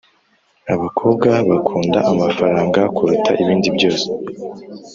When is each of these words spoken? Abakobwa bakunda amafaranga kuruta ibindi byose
Abakobwa 0.73 1.29
bakunda 1.49 1.99
amafaranga 2.11 2.81
kuruta 2.95 3.31
ibindi 3.41 3.67
byose 3.75 4.07